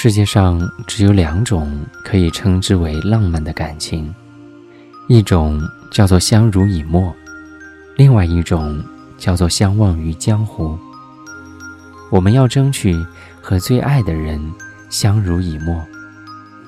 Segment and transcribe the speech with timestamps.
[0.00, 4.14] 世界上只有两种可以称之为浪漫的感情，
[5.08, 7.12] 一种叫做相濡以沫，
[7.96, 8.80] 另外一种
[9.18, 10.78] 叫做相忘于江湖。
[12.12, 12.94] 我们要争取
[13.42, 14.40] 和最爱的人
[14.88, 15.84] 相濡以沫，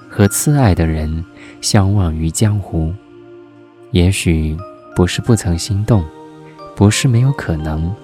[0.09, 1.25] 和次爱的人
[1.61, 2.93] 相忘于江湖。
[3.93, 4.57] 也许
[4.97, 6.05] 不是不曾心动，
[6.75, 7.95] 不是没有可能，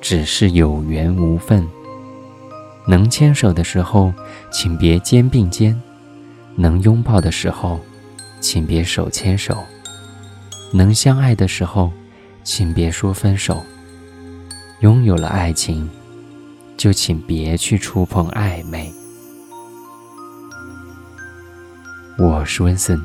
[0.00, 1.62] 只是有缘无分。
[2.88, 4.14] 能牵手的时候，
[4.50, 5.74] 请别肩并肩；
[6.54, 7.80] 能拥抱的时候，
[8.40, 9.54] 请别手牵手；
[10.72, 11.92] 能相爱的时候，
[12.44, 13.60] 请别说分手。
[14.80, 15.88] 拥有了爱情，
[16.76, 18.92] 就请别去触碰暧昧。
[22.18, 23.00] 我是温森，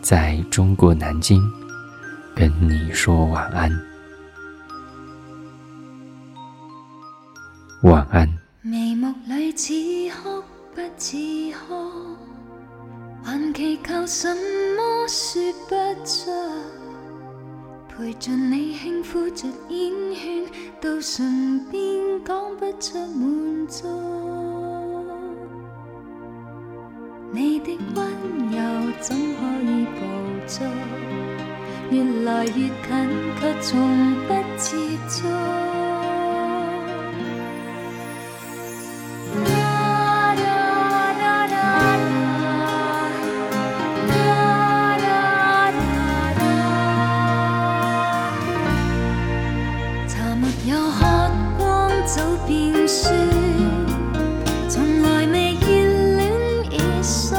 [0.00, 1.42] 在中国南京
[2.34, 3.70] 跟你说晚安。
[7.82, 8.26] 晚安。
[8.66, 9.74] 眉目里似
[10.08, 10.40] 哭
[10.74, 12.16] 不似哭，
[13.22, 14.34] 还祈求什
[14.74, 16.30] 么说不出。
[17.90, 20.46] 陪着你轻抚着烟圈，
[20.80, 21.84] 到唇边
[22.24, 23.84] 讲不出满足。
[27.32, 30.66] 你的温柔怎可以捕捉，
[31.90, 34.76] 越来越近却从不接
[35.06, 35.28] 触。
[57.04, 57.33] coração.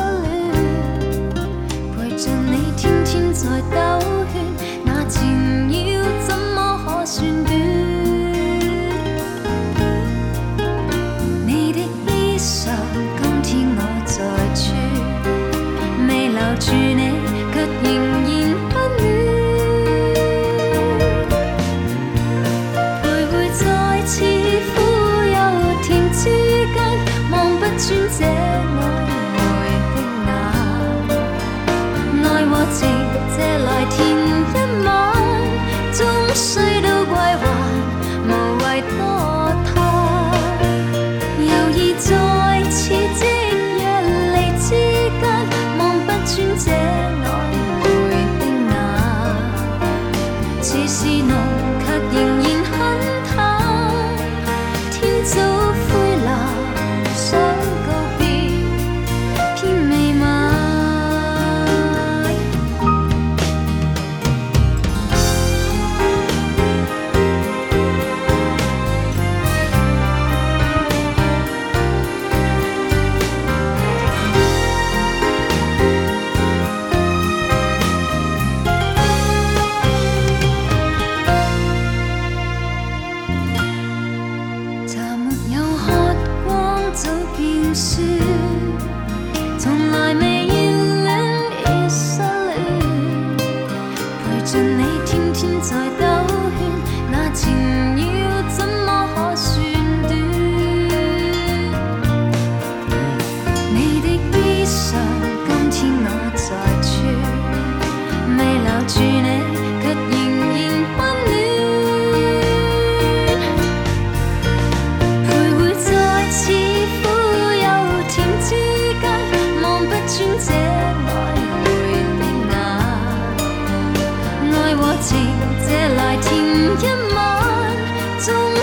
[87.75, 88.34] 是。